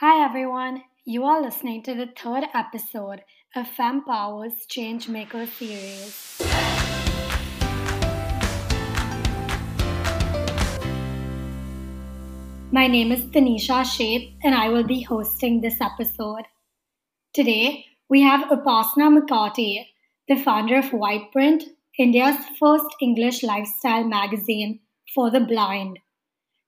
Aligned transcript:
Hi 0.00 0.24
everyone, 0.24 0.84
you 1.04 1.24
are 1.24 1.42
listening 1.42 1.82
to 1.82 1.92
the 1.92 2.06
third 2.06 2.44
episode 2.54 3.24
of 3.56 3.66
Fem 3.66 4.04
Power's 4.04 4.64
Changemaker 4.70 5.48
series. 5.48 6.40
My 12.70 12.86
name 12.86 13.10
is 13.10 13.24
Tanisha 13.24 13.82
Sheth 13.82 14.36
and 14.44 14.54
I 14.54 14.68
will 14.68 14.84
be 14.84 15.02
hosting 15.02 15.62
this 15.62 15.80
episode. 15.80 16.44
Today, 17.34 17.84
we 18.08 18.22
have 18.22 18.48
Upasana 18.50 19.10
Makati, 19.18 19.84
the 20.28 20.36
founder 20.36 20.76
of 20.76 20.92
Whiteprint, 20.92 21.64
India's 21.98 22.36
first 22.60 22.86
English 23.02 23.42
lifestyle 23.42 24.04
magazine 24.04 24.78
for 25.12 25.32
the 25.32 25.40
blind. 25.40 25.98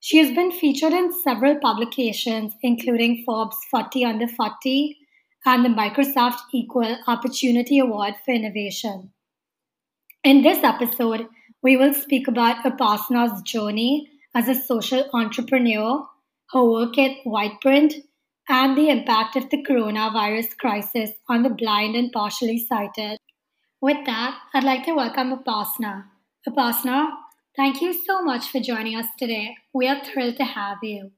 She 0.02 0.16
has 0.16 0.34
been 0.34 0.50
featured 0.50 0.94
in 0.94 1.12
several 1.12 1.56
publications, 1.56 2.54
including 2.62 3.22
Forbes 3.24 3.56
40 3.70 4.06
Under 4.06 4.26
40 4.26 4.96
and 5.44 5.62
the 5.62 5.68
Microsoft 5.68 6.38
Equal 6.54 6.96
Opportunity 7.06 7.78
Award 7.78 8.14
for 8.24 8.32
Innovation. 8.32 9.12
In 10.24 10.42
this 10.42 10.64
episode, 10.64 11.28
we 11.62 11.76
will 11.76 11.92
speak 11.92 12.28
about 12.28 12.64
Upasana's 12.64 13.42
journey 13.42 14.08
as 14.34 14.48
a 14.48 14.54
social 14.54 15.04
entrepreneur, 15.12 16.06
her 16.52 16.64
work 16.64 16.96
at 16.96 17.22
Whiteprint, 17.26 18.02
and 18.48 18.76
the 18.78 18.88
impact 18.88 19.36
of 19.36 19.50
the 19.50 19.62
coronavirus 19.62 20.56
crisis 20.56 21.10
on 21.28 21.42
the 21.42 21.50
blind 21.50 21.94
and 21.94 22.10
partially 22.10 22.58
sighted. 22.58 23.18
With 23.82 24.06
that, 24.06 24.38
I'd 24.54 24.64
like 24.64 24.84
to 24.86 24.94
welcome 24.94 25.36
Upasana. 25.36 26.04
Upasana, 26.48 27.10
Thank 27.56 27.82
you 27.82 27.92
so 27.92 28.22
much 28.22 28.48
for 28.48 28.60
joining 28.60 28.96
us 28.96 29.06
today. 29.18 29.56
We 29.74 29.88
are 29.88 30.02
thrilled 30.04 30.36
to 30.36 30.44
have 30.44 30.78
you. 30.82 31.10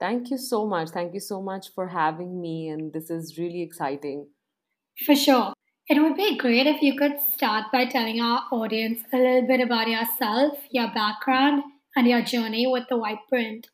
Thank 0.00 0.30
you 0.30 0.38
so 0.38 0.66
much. 0.66 0.90
Thank 0.90 1.14
you 1.14 1.20
so 1.20 1.42
much 1.42 1.68
for 1.74 1.88
having 1.88 2.40
me, 2.40 2.68
and 2.68 2.92
this 2.92 3.10
is 3.10 3.38
really 3.38 3.62
exciting. 3.62 4.28
For 5.04 5.14
sure. 5.14 5.52
It 5.88 6.00
would 6.00 6.16
be 6.16 6.38
great 6.38 6.66
if 6.66 6.80
you 6.80 6.96
could 6.96 7.20
start 7.34 7.66
by 7.70 7.84
telling 7.84 8.20
our 8.20 8.44
audience 8.50 9.00
a 9.12 9.18
little 9.18 9.46
bit 9.46 9.60
about 9.60 9.88
yourself, 9.88 10.58
your 10.70 10.88
background, 10.94 11.62
and 11.94 12.06
your 12.06 12.22
journey 12.22 12.66
with 12.66 12.84
the 12.88 12.96
white 12.96 13.18
print. 13.28 13.68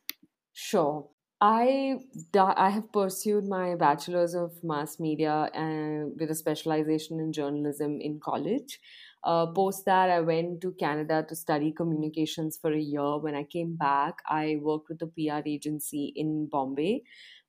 Sure. 0.52 1.08
I, 1.40 1.94
I 2.34 2.70
have 2.70 2.92
pursued 2.92 3.46
my 3.46 3.74
bachelor's 3.76 4.34
of 4.34 4.52
mass 4.62 5.00
media 5.00 5.48
and 5.54 6.12
with 6.20 6.30
a 6.30 6.34
specialization 6.34 7.18
in 7.18 7.32
journalism 7.32 7.98
in 8.00 8.20
college. 8.20 8.78
Uh, 9.22 9.46
post 9.52 9.84
that, 9.84 10.08
I 10.10 10.20
went 10.20 10.60
to 10.62 10.72
Canada 10.72 11.24
to 11.28 11.36
study 11.36 11.72
communications 11.72 12.56
for 12.56 12.72
a 12.72 12.80
year. 12.80 13.18
When 13.18 13.34
I 13.34 13.44
came 13.44 13.76
back, 13.76 14.18
I 14.26 14.58
worked 14.62 14.88
with 14.88 15.02
a 15.02 15.06
PR 15.06 15.42
agency 15.46 16.12
in 16.16 16.46
Bombay 16.46 17.02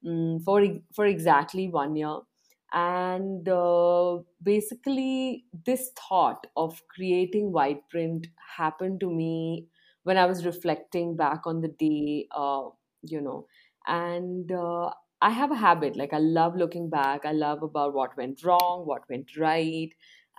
um, 0.05 0.39
for 0.43 0.65
for 0.93 1.05
exactly 1.05 1.67
one 1.69 1.95
year. 1.95 2.19
And 2.73 3.47
uh, 3.49 4.19
basically, 4.41 5.45
this 5.65 5.91
thought 5.97 6.47
of 6.55 6.81
creating 6.87 7.51
white 7.51 7.87
print 7.89 8.27
happened 8.57 8.99
to 9.01 9.11
me 9.11 9.67
when 10.03 10.17
I 10.17 10.25
was 10.25 10.45
reflecting 10.45 11.15
back 11.17 11.41
on 11.45 11.61
the 11.61 11.67
day, 11.67 12.27
uh, 12.31 12.69
you 13.01 13.19
know, 13.21 13.47
and 13.85 14.51
uh, 14.51 14.91
I 15.21 15.29
have 15.31 15.51
a 15.51 15.55
habit 15.55 15.95
like 15.97 16.13
I 16.13 16.17
love 16.19 16.55
looking 16.55 16.89
back. 16.89 17.25
I 17.25 17.33
love 17.33 17.61
about 17.61 17.93
what 17.93 18.15
went 18.17 18.43
wrong, 18.43 18.85
what 18.85 19.07
went 19.09 19.35
right, 19.37 19.89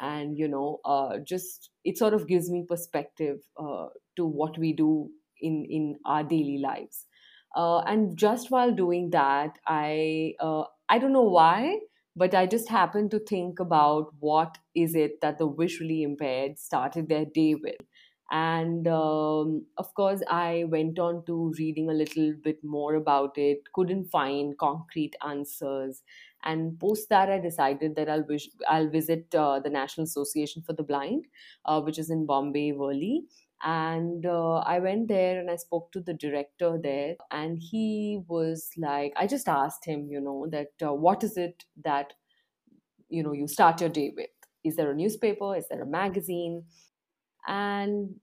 and 0.00 0.38
you 0.38 0.48
know 0.48 0.80
uh, 0.84 1.18
just 1.18 1.70
it 1.84 1.98
sort 1.98 2.14
of 2.14 2.26
gives 2.26 2.50
me 2.50 2.64
perspective 2.68 3.40
uh, 3.56 3.86
to 4.16 4.26
what 4.26 4.58
we 4.58 4.72
do 4.72 5.10
in 5.40 5.64
in 5.64 5.98
our 6.04 6.24
daily 6.24 6.58
lives. 6.58 7.06
Uh, 7.54 7.80
and 7.80 8.16
just 8.16 8.50
while 8.50 8.72
doing 8.74 9.10
that 9.10 9.58
i 9.66 10.32
uh, 10.40 10.64
i 10.88 10.98
don't 10.98 11.12
know 11.12 11.28
why 11.38 11.78
but 12.16 12.34
i 12.34 12.46
just 12.46 12.70
happened 12.70 13.10
to 13.10 13.18
think 13.30 13.60
about 13.60 14.06
what 14.20 14.56
is 14.74 14.94
it 14.94 15.20
that 15.20 15.36
the 15.38 15.46
visually 15.58 16.02
impaired 16.02 16.58
started 16.58 17.10
their 17.10 17.26
day 17.26 17.54
with 17.54 17.76
and 18.36 18.88
um, 18.88 19.66
of 19.76 19.92
course 19.94 20.22
i 20.28 20.64
went 20.74 20.98
on 20.98 21.24
to 21.26 21.52
reading 21.58 21.90
a 21.90 21.92
little 21.92 22.32
bit 22.46 22.62
more 22.64 22.94
about 22.94 23.36
it 23.36 23.70
couldn't 23.74 24.06
find 24.08 24.56
concrete 24.58 25.14
answers. 25.26 26.02
And 26.44 26.78
post 26.80 27.08
that 27.10 27.30
i 27.30 27.38
decided 27.38 27.94
that 27.96 28.08
i'll 28.08 28.24
wish, 28.24 28.48
i'll 28.68 28.88
visit 28.88 29.34
uh, 29.34 29.60
the 29.60 29.70
national 29.70 30.04
association 30.04 30.62
for 30.62 30.72
the 30.72 30.82
blind 30.82 31.26
uh, 31.66 31.80
which 31.80 31.98
is 31.98 32.10
in 32.10 32.26
bombay 32.26 32.72
Worli. 32.72 33.26
and 33.62 34.26
uh, 34.26 34.56
i 34.74 34.78
went 34.78 35.08
there 35.08 35.38
and 35.38 35.50
i 35.50 35.56
spoke 35.56 35.92
to 35.92 36.00
the 36.00 36.14
director 36.14 36.78
there. 36.82 37.16
And 37.30 37.58
he 37.58 38.22
was 38.28 38.70
like 38.76 39.12
i 39.16 39.26
just 39.26 39.48
asked 39.48 39.84
him 39.84 40.08
you 40.10 40.20
know 40.20 40.46
that 40.50 40.72
uh, 40.82 40.92
what 40.94 41.22
is 41.22 41.36
it 41.36 41.64
that 41.84 42.14
you 43.08 43.22
know 43.22 43.32
you 43.32 43.46
start 43.48 43.80
your 43.80 43.90
day 43.90 44.12
with? 44.16 44.30
Is 44.64 44.76
there 44.76 44.90
a 44.90 44.94
newspaper? 44.94 45.56
Is 45.56 45.68
there 45.68 45.82
a 45.82 45.86
magazine 45.86 46.66
and 47.46 48.14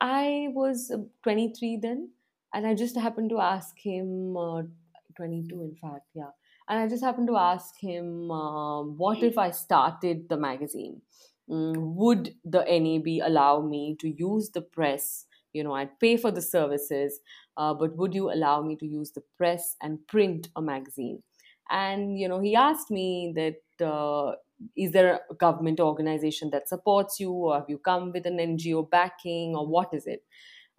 i 0.00 0.48
was 0.52 0.90
uh, 0.90 0.98
23 1.22 1.78
then 1.82 2.10
and 2.54 2.66
i 2.66 2.74
just 2.74 2.96
happened 2.96 3.30
to 3.30 3.40
ask 3.40 3.76
him 3.78 4.36
uh, 4.36 4.62
22 5.16 5.62
in 5.62 5.74
fact 5.80 6.06
yeah 6.14 6.30
and 6.68 6.80
I 6.80 6.88
just 6.88 7.04
happened 7.04 7.28
to 7.28 7.36
ask 7.36 7.78
him, 7.80 8.30
uh, 8.30 8.82
what 8.82 9.22
if 9.22 9.38
I 9.38 9.50
started 9.50 10.28
the 10.28 10.36
magazine? 10.36 11.00
Mm, 11.48 11.94
would 11.94 12.34
the 12.44 12.64
NAB 12.64 13.24
allow 13.24 13.60
me 13.60 13.96
to 14.00 14.08
use 14.08 14.50
the 14.50 14.62
press? 14.62 15.26
You 15.52 15.62
know, 15.62 15.74
I'd 15.74 15.98
pay 16.00 16.16
for 16.16 16.32
the 16.32 16.42
services, 16.42 17.20
uh, 17.56 17.72
but 17.72 17.96
would 17.96 18.14
you 18.14 18.32
allow 18.32 18.62
me 18.62 18.76
to 18.76 18.86
use 18.86 19.12
the 19.12 19.22
press 19.36 19.76
and 19.80 20.04
print 20.08 20.48
a 20.56 20.62
magazine? 20.62 21.22
And, 21.70 22.18
you 22.18 22.28
know, 22.28 22.40
he 22.40 22.56
asked 22.56 22.90
me 22.90 23.32
that 23.36 23.84
uh, 23.86 24.32
is 24.76 24.92
there 24.92 25.20
a 25.30 25.34
government 25.34 25.80
organization 25.80 26.50
that 26.50 26.68
supports 26.68 27.20
you, 27.20 27.32
or 27.32 27.56
have 27.56 27.68
you 27.68 27.78
come 27.78 28.12
with 28.12 28.26
an 28.26 28.38
NGO 28.38 28.82
backing, 28.82 29.54
or 29.56 29.66
what 29.66 29.92
is 29.92 30.06
it? 30.06 30.24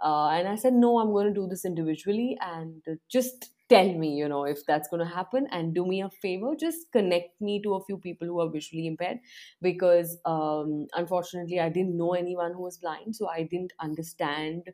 Uh, 0.03 0.27
and 0.29 0.47
I 0.47 0.55
said, 0.55 0.73
no, 0.73 0.99
I'm 0.99 1.11
going 1.11 1.27
to 1.27 1.33
do 1.33 1.47
this 1.47 1.65
individually 1.65 2.37
and 2.39 2.83
just 3.09 3.53
tell 3.67 3.91
me, 3.93 4.15
you 4.15 4.29
know, 4.29 4.45
if 4.45 4.65
that's 4.65 4.87
going 4.87 4.99
to 4.99 5.11
happen. 5.11 5.47
And 5.51 5.73
do 5.73 5.85
me 5.87 6.01
a 6.01 6.09
favor, 6.09 6.55
just 6.55 6.91
connect 6.91 7.41
me 7.41 7.61
to 7.63 7.73
a 7.73 7.83
few 7.83 7.97
people 7.97 8.27
who 8.27 8.39
are 8.39 8.49
visually 8.49 8.85
impaired 8.85 9.19
because 9.61 10.17
um, 10.25 10.85
unfortunately, 10.93 11.59
I 11.59 11.69
didn't 11.69 11.97
know 11.97 12.13
anyone 12.13 12.53
who 12.53 12.61
was 12.61 12.77
blind. 12.77 13.15
So 13.15 13.27
I 13.27 13.43
didn't 13.43 13.73
understand 13.79 14.69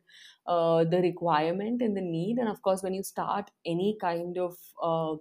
uh, 0.46 0.84
the 0.84 0.98
requirement 1.00 1.80
and 1.80 1.96
the 1.96 2.02
need. 2.02 2.36
And 2.38 2.48
of 2.48 2.60
course, 2.62 2.82
when 2.82 2.94
you 2.94 3.02
start 3.02 3.50
any 3.64 3.96
kind 4.00 4.36
of 4.38 4.56
uh, 4.82 5.16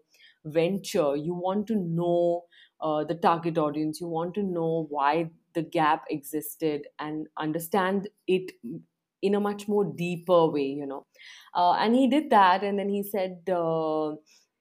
venture, 0.45 1.15
you 1.15 1.33
want 1.33 1.67
to 1.67 1.75
know. 1.75 2.45
Uh, 2.88 3.03
the 3.09 3.16
target 3.16 3.57
audience. 3.57 4.01
You 4.01 4.07
want 4.07 4.33
to 4.35 4.44
know 4.44 4.88
why 4.89 5.31
the 5.57 5.61
gap 5.75 6.05
existed 6.16 6.88
and 6.99 7.27
understand 7.38 8.09
it 8.27 8.51
in 9.21 9.35
a 9.35 9.39
much 9.39 9.67
more 9.67 9.85
deeper 9.85 10.47
way 10.47 10.66
you 10.66 10.85
know. 10.85 11.05
Uh, 11.55 11.73
and 11.73 11.95
he 11.95 12.07
did 12.07 12.29
that 12.29 12.63
and 12.63 12.77
then 12.79 12.89
he 12.89 13.03
said 13.03 13.41
uh, 13.49 14.16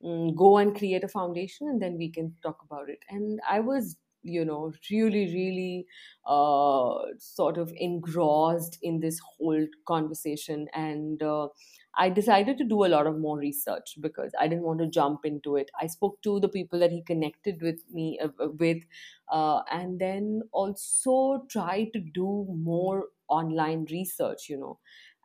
mm, 0.04 0.36
go 0.36 0.58
and 0.58 0.76
create 0.76 1.04
a 1.04 1.08
foundation 1.08 1.68
and 1.68 1.82
then 1.82 1.96
we 1.96 2.10
can 2.10 2.36
talk 2.42 2.62
about 2.62 2.88
it. 2.88 2.98
And 3.08 3.40
i 3.48 3.60
was 3.60 3.96
you 4.24 4.44
know 4.44 4.72
really 4.88 5.24
really 5.34 5.86
uh, 6.26 6.94
sort 7.18 7.58
of 7.58 7.72
engrossed 7.76 8.78
in 8.82 9.00
this 9.00 9.18
whole 9.20 9.66
conversation. 9.86 10.68
And 10.74 11.22
uh, 11.22 11.48
i 11.96 12.08
decided 12.08 12.58
to 12.58 12.64
do 12.64 12.84
a 12.84 12.90
lot 12.94 13.06
of 13.06 13.18
more 13.18 13.38
research 13.38 13.96
because 14.00 14.32
i 14.40 14.46
didn't 14.48 14.64
want 14.64 14.80
to 14.80 14.86
jump 14.88 15.24
into 15.24 15.56
it. 15.56 15.70
I 15.80 15.86
spoke 15.86 16.20
to 16.22 16.40
the 16.40 16.48
people 16.48 16.78
that 16.80 16.90
he 16.92 17.02
connected 17.02 17.60
with 17.62 17.82
me 17.90 18.18
uh, 18.18 18.28
with 18.58 18.82
uh, 19.28 19.62
and 19.70 19.98
then 20.00 20.42
also 20.52 21.46
try 21.50 21.84
to 21.92 22.00
do 22.00 22.46
more 22.50 23.08
online 23.28 23.86
research 23.90 24.48
you 24.48 24.56
know. 24.58 24.78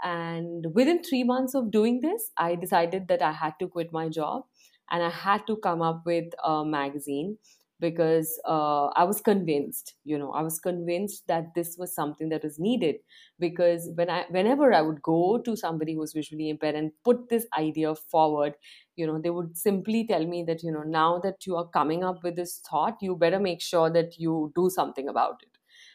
And 0.03 0.67
within 0.75 1.01
3 1.03 1.23
months 1.23 1.55
of 1.55 1.71
doing 1.71 2.01
this 2.01 2.31
i 2.37 2.53
decided 2.55 3.07
that 3.07 3.21
i 3.21 3.31
had 3.31 3.55
to 3.59 3.67
quit 3.67 3.91
my 3.91 4.07
job 4.09 4.45
and 4.91 5.03
i 5.03 5.09
had 5.09 5.47
to 5.47 5.55
come 5.57 5.81
up 5.81 6.05
with 6.05 6.33
a 6.43 6.63
magazine 6.65 7.37
because 7.79 8.29
uh, 8.45 8.87
i 8.87 9.03
was 9.03 9.21
convinced 9.21 9.95
you 10.03 10.17
know 10.17 10.31
i 10.33 10.41
was 10.41 10.59
convinced 10.59 11.27
that 11.27 11.53
this 11.55 11.77
was 11.77 11.93
something 11.93 12.29
that 12.29 12.43
was 12.43 12.57
needed 12.59 12.95
because 13.39 13.89
when 13.95 14.09
i 14.09 14.25
whenever 14.37 14.73
i 14.73 14.81
would 14.81 15.01
go 15.01 15.37
to 15.47 15.55
somebody 15.55 15.93
who 15.93 15.99
was 15.99 16.13
visually 16.13 16.49
impaired 16.49 16.75
and 16.75 16.91
put 17.03 17.29
this 17.29 17.45
idea 17.57 17.93
forward 17.95 18.55
you 18.95 19.05
know 19.05 19.19
they 19.21 19.29
would 19.29 19.55
simply 19.57 20.05
tell 20.07 20.25
me 20.25 20.43
that 20.43 20.63
you 20.63 20.71
know 20.71 20.83
now 20.83 21.19
that 21.19 21.45
you 21.45 21.55
are 21.55 21.67
coming 21.67 22.03
up 22.03 22.23
with 22.23 22.35
this 22.35 22.59
thought 22.69 22.97
you 23.01 23.15
better 23.15 23.39
make 23.39 23.61
sure 23.61 23.89
that 23.89 24.17
you 24.17 24.51
do 24.55 24.69
something 24.69 25.07
about 25.07 25.41
it. 25.43 25.49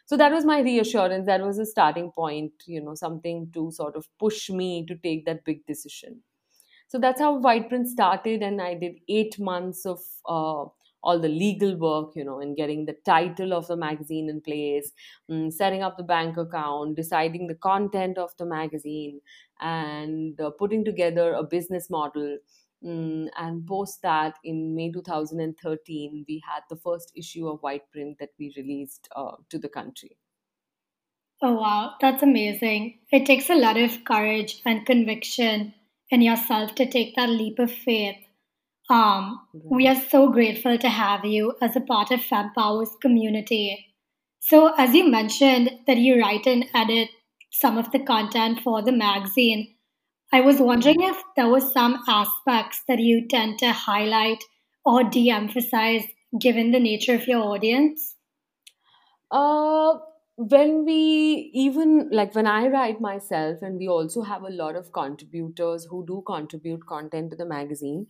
So 0.06 0.16
that 0.16 0.32
was 0.32 0.44
my 0.44 0.60
reassurance. 0.60 1.26
That 1.26 1.42
was 1.42 1.58
a 1.58 1.66
starting 1.66 2.10
point 2.12 2.52
you 2.66 2.80
know 2.80 2.94
something 2.94 3.50
to 3.52 3.70
sort 3.72 3.96
of 3.96 4.08
push 4.18 4.50
me 4.50 4.84
to 4.86 4.96
take 4.96 5.24
that 5.26 5.44
big 5.44 5.64
decision. 5.66 6.22
So 6.88 6.98
that's 6.98 7.20
how 7.20 7.40
whiteprint 7.40 7.86
started 7.86 8.42
and 8.42 8.60
i 8.62 8.74
did 8.74 8.98
eight 9.08 9.38
months 9.38 9.86
of 9.86 10.00
uh, 10.26 10.66
all 11.02 11.18
the 11.18 11.28
legal 11.28 11.76
work 11.76 12.14
you 12.14 12.24
know 12.24 12.38
in 12.40 12.54
getting 12.54 12.84
the 12.86 12.96
title 13.04 13.52
of 13.52 13.66
the 13.66 13.76
magazine 13.76 14.28
in 14.28 14.40
place 14.40 14.92
um, 15.30 15.50
setting 15.50 15.82
up 15.82 15.96
the 15.96 16.02
bank 16.02 16.36
account 16.36 16.96
deciding 16.96 17.46
the 17.46 17.54
content 17.54 18.18
of 18.18 18.36
the 18.38 18.46
magazine 18.46 19.20
and 19.60 20.40
uh, 20.40 20.50
putting 20.50 20.84
together 20.84 21.32
a 21.34 21.42
business 21.42 21.88
model 21.90 22.38
Mm, 22.84 23.30
and 23.36 23.64
post 23.66 24.02
that, 24.02 24.38
in 24.44 24.74
May 24.74 24.90
2013, 24.90 26.24
we 26.28 26.42
had 26.44 26.64
the 26.68 26.76
first 26.76 27.12
issue 27.14 27.46
of 27.48 27.62
White 27.62 27.90
Print 27.92 28.18
that 28.18 28.30
we 28.38 28.52
released 28.56 29.08
uh, 29.14 29.36
to 29.50 29.58
the 29.58 29.68
country. 29.68 30.18
Oh, 31.42 31.56
wow, 31.56 31.96
that's 32.00 32.22
amazing. 32.22 33.00
It 33.10 33.26
takes 33.26 33.50
a 33.50 33.54
lot 33.54 33.76
of 33.76 34.02
courage 34.02 34.62
and 34.64 34.86
conviction 34.86 35.74
in 36.08 36.22
yourself 36.22 36.74
to 36.76 36.86
take 36.88 37.16
that 37.16 37.28
leap 37.28 37.58
of 37.58 37.70
faith. 37.70 38.16
Um, 38.90 39.40
we 39.52 39.86
are 39.86 40.00
so 40.10 40.30
grateful 40.30 40.76
to 40.76 40.88
have 40.88 41.24
you 41.24 41.54
as 41.62 41.76
a 41.76 41.80
part 41.80 42.10
of 42.10 42.20
FemPower's 42.20 42.94
community. 43.00 43.86
So, 44.40 44.74
as 44.76 44.94
you 44.94 45.08
mentioned, 45.08 45.70
that 45.86 45.98
you 45.98 46.20
write 46.20 46.46
and 46.46 46.66
edit 46.74 47.08
some 47.50 47.78
of 47.78 47.92
the 47.92 48.00
content 48.00 48.60
for 48.60 48.82
the 48.82 48.92
magazine, 48.92 49.74
I 50.32 50.40
was 50.40 50.58
wondering 50.58 51.02
if 51.02 51.16
there 51.36 51.48
were 51.48 51.60
some 51.60 52.02
aspects 52.08 52.82
that 52.88 52.98
you 52.98 53.28
tend 53.28 53.58
to 53.58 53.70
highlight 53.72 54.42
or 54.84 55.04
de 55.04 55.30
emphasize 55.30 56.04
given 56.40 56.70
the 56.70 56.80
nature 56.80 57.14
of 57.14 57.28
your 57.28 57.42
audience. 57.42 58.16
Uh, 59.30 59.98
when 60.36 60.84
we 60.86 61.50
even 61.52 62.08
like 62.10 62.34
when 62.34 62.46
I 62.46 62.68
write 62.68 63.00
myself, 63.00 63.58
and 63.60 63.78
we 63.78 63.88
also 63.88 64.22
have 64.22 64.42
a 64.42 64.50
lot 64.50 64.74
of 64.74 64.92
contributors 64.92 65.86
who 65.88 66.04
do 66.06 66.22
contribute 66.26 66.86
content 66.86 67.30
to 67.30 67.36
the 67.36 67.44
magazine, 67.44 68.06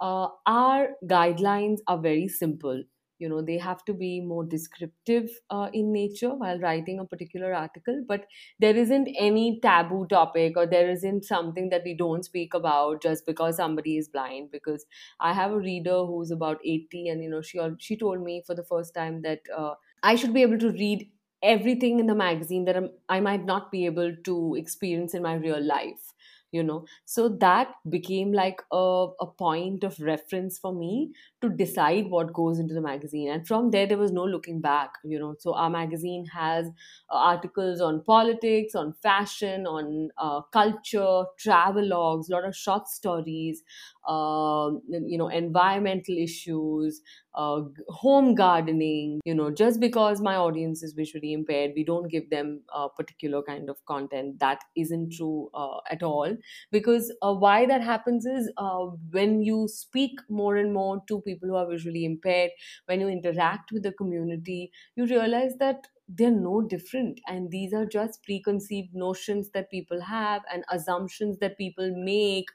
uh, 0.00 0.28
our 0.46 0.90
guidelines 1.04 1.78
are 1.86 1.98
very 1.98 2.28
simple. 2.28 2.82
You 3.18 3.30
know 3.30 3.40
they 3.40 3.56
have 3.56 3.82
to 3.86 3.94
be 3.94 4.20
more 4.20 4.44
descriptive 4.44 5.30
uh, 5.48 5.70
in 5.72 5.90
nature 5.90 6.34
while 6.34 6.58
writing 6.58 6.98
a 6.98 7.06
particular 7.06 7.54
article 7.54 8.04
but 8.06 8.26
there 8.58 8.76
isn't 8.76 9.08
any 9.18 9.58
taboo 9.60 10.06
topic 10.06 10.54
or 10.58 10.66
there 10.66 10.90
isn't 10.90 11.24
something 11.24 11.70
that 11.70 11.82
we 11.82 11.94
don't 11.94 12.24
speak 12.26 12.52
about 12.52 13.00
just 13.00 13.24
because 13.24 13.56
somebody 13.56 13.96
is 13.96 14.08
blind. 14.08 14.50
Because 14.50 14.84
i 15.20 15.32
have 15.32 15.52
a 15.52 15.58
reader 15.58 16.04
who's 16.04 16.30
about 16.30 16.58
80 16.64 17.08
and 17.08 17.22
you 17.22 17.30
know 17.30 17.40
she 17.40 17.58
she 17.78 17.96
told 17.96 18.20
me 18.22 18.42
for 18.46 18.54
the 18.54 18.64
first 18.64 18.94
time 18.94 19.22
that 19.22 19.40
uh, 19.56 19.74
i 20.02 20.14
should 20.14 20.34
be 20.34 20.42
able 20.42 20.58
to 20.58 20.70
read 20.72 21.10
everything 21.42 21.98
in 22.00 22.06
the 22.06 22.14
magazine 22.14 22.64
that 22.64 22.76
I'm, 22.76 22.90
i 23.08 23.20
might 23.20 23.44
not 23.44 23.70
be 23.70 23.86
able 23.86 24.14
to 24.28 24.54
experience 24.56 25.14
in 25.14 25.22
my 25.22 25.34
real 25.34 25.62
life 25.62 26.12
you 26.52 26.62
know. 26.62 26.86
So 27.04 27.28
that 27.28 27.74
became 27.88 28.32
like 28.32 28.62
a, 28.72 29.08
a 29.20 29.26
point 29.26 29.84
of 29.84 29.98
reference 30.00 30.58
for 30.58 30.72
me 30.72 31.12
to 31.40 31.48
decide 31.48 32.06
what 32.08 32.32
goes 32.32 32.58
into 32.58 32.74
the 32.74 32.80
magazine. 32.80 33.28
And 33.30 33.46
from 33.46 33.70
there 33.70 33.86
there 33.86 33.98
was 33.98 34.12
no 34.12 34.24
looking 34.24 34.60
back 34.60 34.92
you 35.04 35.18
know. 35.18 35.34
So 35.38 35.54
our 35.54 35.70
magazine 35.70 36.26
has 36.26 36.66
uh, 37.10 37.16
articles 37.16 37.80
on 37.80 38.02
politics 38.04 38.74
on 38.74 38.92
fashion 38.94 39.66
on 39.66 40.10
uh, 40.18 40.40
culture 40.42 41.24
travel 41.38 41.84
logs 41.86 42.28
a 42.28 42.32
lot 42.32 42.44
of 42.44 42.54
short 42.56 42.88
stories 42.88 43.62
um, 44.08 44.82
you 44.88 45.18
know 45.18 45.28
environmental 45.28 46.16
issues 46.16 47.00
uh, 47.36 47.60
home 47.88 48.34
gardening 48.34 49.20
you 49.24 49.34
know 49.34 49.50
just 49.50 49.78
because 49.80 50.20
my 50.20 50.34
audience 50.36 50.82
is 50.82 50.92
visually 50.94 51.32
impaired 51.32 51.72
we 51.76 51.84
don't 51.84 52.08
give 52.08 52.28
them 52.30 52.62
a 52.74 52.88
particular 52.88 53.42
kind 53.42 53.68
of 53.68 53.84
content 53.86 54.38
that 54.40 54.60
isn't 54.76 55.12
true 55.12 55.50
uh, 55.54 55.78
at 55.90 56.02
all. 56.02 56.36
Because 56.70 57.12
uh, 57.22 57.34
why 57.34 57.66
that 57.66 57.82
happens 57.82 58.26
is 58.26 58.50
uh, 58.56 58.86
when 59.10 59.42
you 59.42 59.68
speak 59.68 60.18
more 60.28 60.56
and 60.56 60.72
more 60.72 61.02
to 61.08 61.20
people 61.22 61.48
who 61.48 61.54
are 61.56 61.68
visually 61.68 62.04
impaired 62.04 62.50
when 62.86 63.00
you 63.00 63.08
interact 63.08 63.72
with 63.72 63.82
the 63.82 63.92
community 63.92 64.72
you 64.94 65.06
realize 65.06 65.56
that 65.58 65.88
they're 66.08 66.30
no 66.30 66.62
different. 66.62 67.20
And 67.26 67.50
these 67.50 67.72
are 67.74 67.84
just 67.84 68.22
preconceived 68.22 68.94
notions 68.94 69.50
that 69.50 69.72
people 69.72 70.00
have 70.02 70.42
and 70.52 70.64
assumptions 70.70 71.38
that 71.38 71.58
people 71.58 71.90
make 71.96 72.46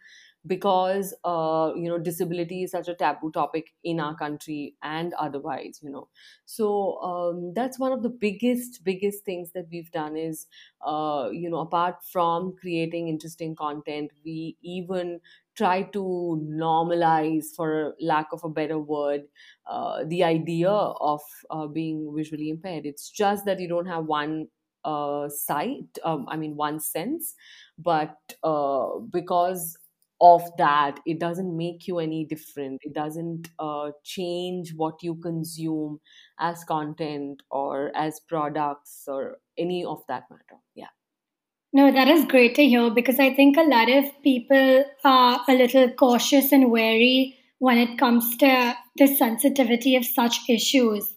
because 0.47 1.13
uh, 1.23 1.71
you 1.75 1.87
know 1.87 1.99
disability 1.99 2.63
is 2.63 2.71
such 2.71 2.87
a 2.87 2.95
taboo 2.95 3.31
topic 3.31 3.73
in 3.83 3.99
our 3.99 4.15
country 4.15 4.75
and 4.81 5.13
otherwise 5.13 5.79
you 5.83 5.89
know. 5.89 6.07
So 6.45 6.99
um, 7.01 7.53
that's 7.53 7.77
one 7.79 7.91
of 7.91 8.03
the 8.03 8.09
biggest 8.09 8.83
biggest 8.83 9.23
things 9.23 9.51
that 9.51 9.67
we've 9.71 9.91
done 9.91 10.17
is 10.17 10.47
uh, 10.85 11.29
you 11.31 11.49
know 11.49 11.59
apart 11.59 12.03
from 12.03 12.55
creating 12.57 13.07
interesting 13.07 13.55
content 13.55 14.11
we 14.25 14.57
even 14.61 15.21
try 15.55 15.83
to 15.83 15.99
normalize 16.49 17.47
for 17.55 17.95
lack 17.99 18.31
of 18.31 18.43
a 18.43 18.49
better 18.49 18.79
word 18.79 19.27
uh, 19.65 20.03
the 20.05 20.23
idea 20.23 20.69
of 20.69 21.21
uh, 21.49 21.67
being 21.67 22.13
visually 22.15 22.49
impaired. 22.49 22.85
It's 22.85 23.09
just 23.09 23.45
that 23.45 23.59
you 23.59 23.67
don't 23.67 23.85
have 23.87 24.05
one 24.05 24.47
uh, 24.83 25.29
sight 25.29 25.99
um, 26.03 26.25
i 26.27 26.35
mean 26.35 26.55
one 26.55 26.79
sense 26.79 27.35
but 27.77 28.17
uh, 28.43 28.97
because 29.11 29.77
of 30.21 30.43
that. 30.57 30.99
It 31.05 31.19
doesn't 31.19 31.57
make 31.57 31.87
you 31.87 31.97
any 31.99 32.25
different. 32.25 32.81
It 32.83 32.93
doesn't 32.93 33.49
uh, 33.57 33.91
change 34.03 34.73
what 34.75 35.01
you 35.01 35.15
consume 35.15 35.99
as 36.39 36.63
content 36.63 37.41
or 37.49 37.91
as 37.95 38.21
products 38.29 39.05
or 39.07 39.37
any 39.57 39.83
of 39.83 40.03
that 40.07 40.23
matter. 40.29 40.61
Yeah. 40.75 40.93
No 41.73 41.91
that 41.91 42.07
is 42.07 42.25
great 42.25 42.55
to 42.55 42.65
hear 42.65 42.89
because 42.89 43.17
i 43.17 43.33
think 43.33 43.55
a 43.55 43.61
lot 43.61 43.89
of 43.89 44.03
people 44.23 44.83
are 45.05 45.41
a 45.47 45.53
little 45.53 45.89
cautious 45.91 46.51
and 46.51 46.69
wary 46.69 47.37
when 47.59 47.77
it 47.77 47.97
comes 47.97 48.35
to 48.37 48.75
the 48.97 49.07
sensitivity 49.07 49.95
of 49.95 50.03
such 50.03 50.37
issues. 50.49 51.13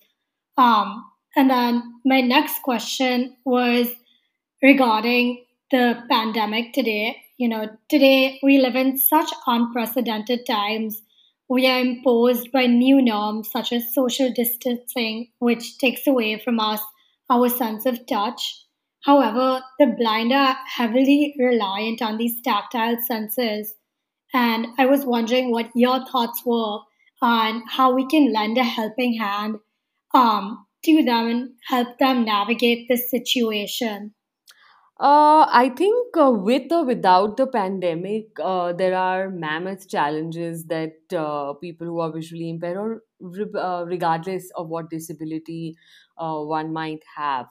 Um, 0.57 1.05
and 1.35 1.51
then 1.51 1.83
my 2.05 2.21
next 2.21 2.63
question 2.63 3.37
was 3.45 3.89
regarding 4.63 5.45
the 5.71 6.05
pandemic 6.09 6.73
today 6.73 7.24
you 7.37 7.49
know, 7.49 7.69
today 7.89 8.39
we 8.43 8.59
live 8.59 8.77
in 8.77 8.97
such 8.99 9.31
unprecedented 9.47 10.47
times. 10.47 11.03
We 11.49 11.67
are 11.67 11.81
imposed 11.81 12.53
by 12.53 12.67
new 12.67 13.03
norms 13.03 13.51
such 13.51 13.73
as 13.73 13.93
social 13.93 14.31
distancing, 14.33 15.29
which 15.39 15.79
takes 15.79 16.07
away 16.07 16.39
from 16.39 16.61
us 16.61 16.81
our 17.29 17.49
sense 17.49 17.87
of 17.87 18.07
touch. 18.07 18.65
However, 19.05 19.63
the 19.79 19.87
blind 19.87 20.33
are 20.33 20.57
heavily 20.67 21.35
reliant 21.39 22.01
on 22.01 22.19
these 22.19 22.41
tactile 22.43 22.99
senses. 23.03 23.75
And 24.33 24.69
I 24.79 24.87
was 24.87 25.05
wondering 25.05 25.51
what 25.51 25.71
your 25.75 26.07
thoughts 26.07 26.43
were 26.47 26.81
on 27.21 27.63
how 27.69 27.95
we 27.95 28.07
can 28.07 28.33
lend 28.33 28.59
a 28.59 28.65
helping 28.65 29.19
hand 29.19 29.57
um, 30.15 30.67
to 30.85 31.03
them 31.03 31.27
and 31.27 31.51
help 31.69 31.99
them 31.99 32.25
navigate 32.25 32.87
this 32.89 33.11
situation. 33.11 34.15
Uh, 35.01 35.45
I 35.51 35.71
think 35.77 36.17
uh, 36.17 36.31
with 36.31 36.71
or 36.71 36.85
without 36.85 37.37
the 37.37 37.49
pandemic, 37.49 38.29
uh, 38.41 38.73
there 38.73 38.95
are 38.97 39.29
mammoth 39.29 39.89
challenges 39.89 40.67
that 40.67 40.93
uh, 41.13 41.55
people 41.55 41.89
who 41.89 41.99
are 41.99 42.13
visually 42.13 42.49
impaired, 42.49 42.77
or 42.77 43.03
re- 43.19 43.61
uh, 43.61 43.85
regardless 43.89 44.53
of 44.55 44.69
what 44.69 44.91
disability 44.91 45.77
uh, 46.17 46.39
one 46.39 46.73
might 46.73 47.03
have, 47.17 47.47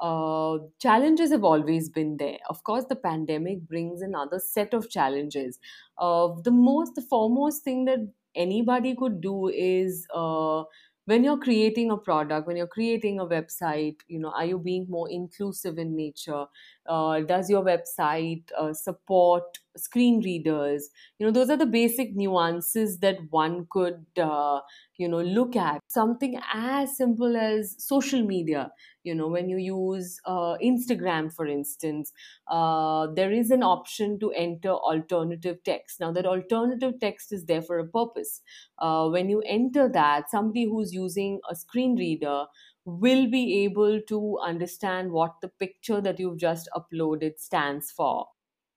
uh, 0.00 0.58
challenges 0.80 1.30
have 1.30 1.44
always 1.44 1.88
been 1.88 2.16
there. 2.16 2.38
Of 2.50 2.64
course, 2.64 2.84
the 2.88 2.96
pandemic 2.96 3.60
brings 3.68 4.02
another 4.02 4.40
set 4.40 4.74
of 4.74 4.90
challenges. 4.90 5.60
Uh, 5.98 6.30
the 6.42 6.50
most, 6.50 6.96
the 6.96 7.02
foremost 7.02 7.62
thing 7.62 7.84
that 7.84 8.00
anybody 8.34 8.96
could 8.96 9.20
do 9.20 9.46
is 9.48 10.04
uh, 10.12 10.64
when 11.06 11.24
you're 11.24 11.38
creating 11.38 11.90
a 11.90 11.96
product 11.96 12.46
when 12.46 12.54
you're 12.56 12.66
creating 12.66 13.18
a 13.18 13.24
website 13.24 13.96
you 14.08 14.18
know 14.18 14.28
are 14.30 14.44
you 14.44 14.58
being 14.58 14.84
more 14.90 15.08
inclusive 15.10 15.78
in 15.78 15.96
nature 15.96 16.44
uh, 16.88 17.20
does 17.20 17.50
your 17.50 17.62
website 17.62 18.50
uh, 18.56 18.72
support 18.72 19.58
screen 19.76 20.20
readers? 20.20 20.88
You 21.18 21.26
know 21.26 21.32
those 21.32 21.50
are 21.50 21.56
the 21.56 21.66
basic 21.66 22.14
nuances 22.16 22.98
that 23.00 23.18
one 23.30 23.66
could 23.70 24.06
uh, 24.18 24.60
you 24.96 25.08
know 25.08 25.20
look 25.20 25.56
at. 25.56 25.80
Something 25.88 26.40
as 26.52 26.96
simple 26.96 27.36
as 27.36 27.76
social 27.78 28.22
media. 28.22 28.72
You 29.04 29.14
know 29.14 29.28
when 29.28 29.48
you 29.48 29.56
use 29.58 30.20
uh, 30.26 30.56
instagram 30.62 31.32
for 31.34 31.46
instance 31.46 32.12
uh, 32.48 33.06
there 33.14 33.32
is 33.32 33.50
an 33.50 33.62
option 33.62 34.18
to 34.20 34.30
enter 34.32 34.70
alternative 34.70 35.58
text. 35.64 36.00
Now 36.00 36.12
that 36.12 36.26
alternative 36.26 36.94
text 37.00 37.32
is 37.32 37.46
there 37.46 37.62
for 37.62 37.78
a 37.78 37.86
purpose. 37.86 38.42
Uh, 38.78 39.08
when 39.08 39.28
you 39.28 39.42
enter 39.46 39.88
that 39.88 40.30
somebody 40.30 40.64
who's 40.64 40.92
using 40.92 41.40
a 41.50 41.54
screen 41.56 41.96
reader 41.96 42.46
will 42.88 43.30
be 43.30 43.64
able 43.64 44.00
to 44.02 44.38
understand 44.38 45.12
what 45.12 45.40
the 45.42 45.48
picture 45.48 46.00
that 46.00 46.18
you've 46.18 46.38
just 46.38 46.68
uploaded 46.74 47.38
stands 47.38 47.90
for. 47.90 48.26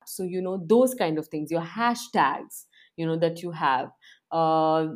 So 0.05 0.23
you 0.23 0.41
know 0.41 0.57
those 0.65 0.93
kind 0.95 1.17
of 1.19 1.27
things 1.27 1.51
your 1.51 1.61
hashtags 1.61 2.65
you 2.97 3.05
know 3.05 3.17
that 3.17 3.41
you 3.41 3.51
have. 3.51 3.91
Uh, 4.31 4.87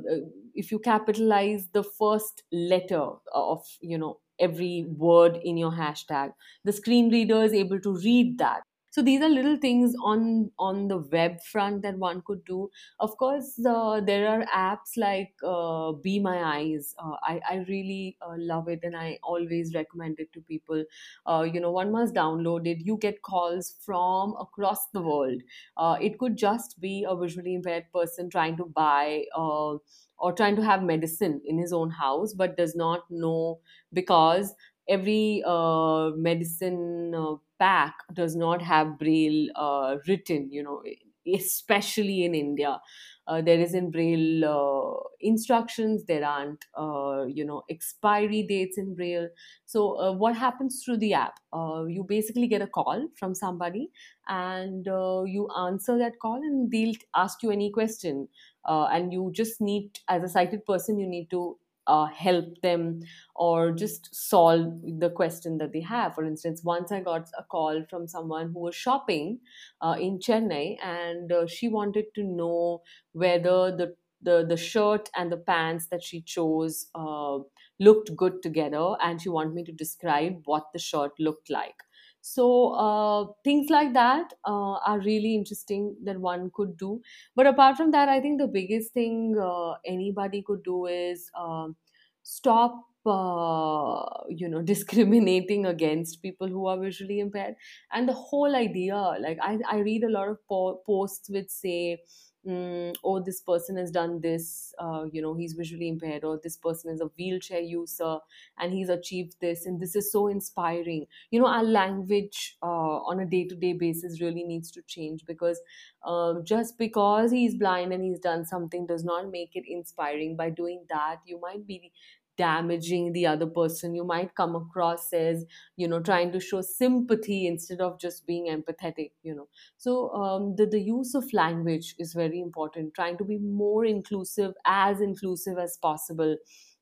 if 0.54 0.72
you 0.72 0.80
capitalize 0.80 1.68
the 1.70 1.84
first 1.84 2.44
letter 2.52 3.10
of 3.34 3.66
you 3.82 3.98
know 3.98 4.20
every 4.40 4.84
word 4.84 5.38
in 5.44 5.58
your 5.58 5.72
hashtag 5.72 6.34
the 6.66 6.74
screen 6.74 7.10
reader 7.10 7.42
is 7.44 7.54
able 7.54 7.80
to 7.80 7.96
read 7.98 8.38
that 8.38 8.64
so 8.96 9.02
these 9.02 9.22
are 9.22 9.30
little 9.30 9.58
things 9.58 9.96
on 10.12 10.52
on 10.58 10.88
the 10.88 10.98
web 11.16 11.42
front 11.44 11.82
that 11.84 11.98
one 11.98 12.22
could 12.30 12.44
do. 12.46 12.70
Of 13.00 13.18
course 13.18 13.50
uh, 13.66 14.00
there 14.02 14.28
are 14.34 14.46
apps 14.46 14.96
like 14.98 15.34
uh, 15.44 15.92
be 15.94 16.20
my 16.20 16.38
eyes. 16.56 16.96
Uh, 16.98 17.18
I, 17.24 17.42
I 17.50 17.56
really 17.68 18.18
uh, 18.22 18.36
love 18.38 18.70
it 18.70 18.80
and 18.84 18.96
i 18.96 19.20
always 19.24 19.74
recommend 19.76 20.20
it 20.20 20.32
to 20.34 20.42
people. 20.42 20.86
Uh, 21.26 21.48
you 21.54 21.60
know 21.60 21.72
one 21.72 21.92
must 21.92 22.14
download 22.14 22.68
it. 22.68 22.80
You 22.86 22.98
get 22.98 23.22
calls 23.22 23.76
from 23.82 24.36
across 24.40 24.88
the 24.92 25.02
world. 25.02 25.42
Uh, 25.78 25.98
it 26.02 26.18
could 26.20 26.38
just 26.38 26.80
be 26.80 27.06
a 27.08 27.16
visually 27.16 27.54
impaired 27.56 27.92
person 27.94 28.30
trying 28.30 28.58
to 28.58 28.66
buy 28.66 29.26
uh, 29.36 29.78
or 30.18 30.34
trying 30.34 30.56
to 30.56 30.64
have 30.64 30.84
medicine 30.84 31.42
in 31.46 31.58
his 31.58 31.74
own 31.74 31.90
house 31.90 32.34
but 32.34 32.56
does 32.58 32.76
not 32.76 33.10
know 33.10 33.60
because 33.94 34.54
every 34.88 35.44
uh, 35.46 36.12
medicine 36.16 37.14
uh, 37.16 37.36
pack 37.60 37.96
does 38.14 38.36
not 38.36 38.62
have 38.62 38.98
braille 39.00 39.50
uh, 39.56 39.98
written 40.08 40.52
you 40.52 40.64
know 40.64 40.84
especially 41.28 42.24
in 42.24 42.36
india. 42.36 42.80
Uh, 43.28 43.42
there 43.42 43.60
isn't 43.60 43.90
braille 43.90 44.46
uh, 44.46 45.00
instructions 45.20 46.06
there 46.06 46.24
aren't 46.24 46.66
uh, 46.78 47.26
you 47.26 47.44
know 47.44 47.64
expiry 47.70 48.44
dates 48.44 48.78
in 48.78 48.94
braille. 48.94 49.28
So 49.66 50.00
uh, 50.00 50.12
what 50.14 50.36
happens 50.36 50.84
through 50.84 50.98
the 50.98 51.16
app? 51.16 51.40
Uh, 51.52 51.86
you 51.88 52.04
basically 52.04 52.48
get 52.48 52.62
a 52.62 52.68
call 52.68 53.08
from 53.18 53.34
somebody 53.34 53.90
and 54.28 54.88
uh, 54.88 55.24
you 55.26 55.50
answer 55.58 55.98
that 55.98 56.20
call 56.22 56.36
and 56.36 56.70
they'll 56.72 56.94
ask 57.16 57.42
you 57.42 57.50
any 57.50 57.72
question. 57.72 58.28
And 58.68 59.12
you 59.14 59.32
just 59.34 59.62
need 59.62 60.00
as 60.08 60.24
a 60.24 60.30
sighted 60.30 60.66
person 60.66 61.00
you 61.00 61.08
need 61.08 61.30
to 61.32 61.58
uh, 61.88 62.06
help 62.06 62.62
them 62.62 63.02
or 63.36 63.72
just 63.72 64.14
solve 64.14 64.82
the 65.00 65.10
question 65.10 65.58
that 65.58 65.72
they 65.74 65.82
have. 65.82 66.16
For 66.16 66.24
instance, 66.24 66.64
once 66.64 66.92
I 66.92 67.02
got 67.02 67.30
a 67.38 67.44
call 67.44 67.84
from 67.90 68.08
someone 68.08 68.52
who 68.52 68.60
was 68.60 68.76
shopping 68.76 69.40
uh, 69.82 69.96
in 70.00 70.20
Chennai 70.20 70.78
and 70.82 71.32
uh, 71.32 71.48
she 71.48 71.68
wanted 71.68 72.06
to 72.16 72.24
know 72.24 72.82
whether 73.14 73.76
the 73.76 73.96
the, 74.22 74.44
the 74.48 74.58
shirt 74.58 75.08
and 75.16 75.32
the 75.32 75.38
pants 75.38 75.88
that 75.90 76.02
she 76.02 76.20
chose 76.20 76.90
uh, 76.96 77.38
looked 77.80 78.16
good 78.16 78.42
together 78.42 78.96
and 79.02 79.22
she 79.22 79.30
wanted 79.30 79.54
me 79.54 79.64
to 79.64 79.72
describe 79.72 80.42
what 80.46 80.72
the 80.74 80.80
shirt 80.80 81.12
looked 81.20 81.50
like 81.50 81.84
so 82.28 82.46
uh, 82.74 83.28
things 83.44 83.70
like 83.70 83.94
that 83.94 84.34
uh, 84.46 84.78
are 84.92 85.00
really 85.00 85.36
interesting 85.36 85.96
that 86.04 86.20
one 86.20 86.50
could 86.56 86.76
do. 86.78 87.02
But 87.36 87.46
apart 87.48 87.78
from 87.78 87.92
that, 87.92 88.10
I 88.10 88.20
think 88.20 88.40
the 88.40 88.48
biggest 88.48 88.94
thing 88.94 89.38
uh, 89.40 89.74
anybody 89.86 90.42
could 90.42 90.64
do 90.64 90.86
is 90.88 91.30
um 91.36 91.76
stop. 92.24 92.84
Uh, 93.08 94.24
you 94.30 94.50
know 94.50 94.62
discriminating 94.70 95.68
against 95.68 96.24
people 96.24 96.48
who 96.48 96.66
are 96.66 96.80
visually 96.80 97.20
impaired 97.20 97.54
and 97.92 98.10
the 98.10 98.14
whole 98.14 98.56
idea 98.56 98.96
like 99.20 99.38
i, 99.44 99.60
I 99.70 99.78
read 99.82 100.04
a 100.04 100.10
lot 100.10 100.28
of 100.30 100.40
po- 100.48 100.82
posts 100.88 101.30
which 101.30 101.50
say 101.50 102.02
mm, 102.46 102.96
oh 103.04 103.20
this 103.22 103.42
person 103.42 103.78
has 103.78 103.92
done 103.92 104.22
this 104.22 104.74
uh, 104.80 105.06
you 105.12 105.22
know 105.22 105.34
he's 105.36 105.54
visually 105.54 105.88
impaired 105.90 106.24
or 106.24 106.40
this 106.42 106.58
person 106.58 106.92
is 106.94 107.02
a 107.02 107.06
wheelchair 107.18 107.60
user 107.60 108.20
and 108.58 108.74
he's 108.74 108.90
achieved 108.90 109.36
this 109.42 109.66
and 109.66 109.80
this 109.80 109.96
is 109.96 110.12
so 110.12 110.28
inspiring. 110.28 111.06
You 111.32 111.40
know 111.42 111.48
our 111.48 111.64
language 111.64 112.58
uh, 112.62 112.98
on 113.12 113.20
a 113.20 113.26
day-to-day 113.26 113.74
basis 113.74 114.22
really 114.22 114.44
needs 114.44 114.72
to 114.72 114.82
change 114.84 115.26
because 115.26 115.62
uh, 116.04 116.42
just 116.44 116.78
because 116.78 117.32
he's 117.32 117.56
blind 117.56 117.94
and 117.94 118.04
he's 118.04 118.20
done 118.20 118.46
something 118.46 118.86
does 118.86 119.04
not 119.04 119.30
make 119.32 119.56
it 119.56 119.64
inspiring. 119.68 120.36
By 120.36 120.50
doing 120.50 120.86
that 120.90 121.22
you 121.26 121.40
might 121.40 121.66
be 121.68 121.92
damaging 122.38 123.14
the 123.14 123.26
other 123.26 123.48
person. 123.48 123.96
You 123.96 124.04
might 124.04 124.36
come 124.36 124.56
across 124.56 125.12
as 125.14 125.46
you 125.76 125.88
know 125.88 126.00
trying 126.00 126.32
to 126.34 126.40
show 126.40 126.62
sympathy 126.62 127.48
instead 127.48 127.82
of 127.82 128.00
just 128.00 128.26
being 128.26 128.48
empathetic 128.48 129.12
you 129.24 129.36
know. 129.36 129.48
So 129.78 130.10
um, 130.12 130.56
the, 130.56 130.66
the 130.66 130.82
use 130.82 131.16
of 131.16 131.32
language 131.34 131.96
is 132.00 132.14
very 132.14 132.40
important. 132.40 132.94
Trying 132.94 133.18
to 133.20 133.24
be 133.26 133.38
more 133.38 133.86
inclusive 133.86 134.54
as 134.66 135.02
inclusive 135.02 135.58
as 135.58 135.78
possible 135.82 136.38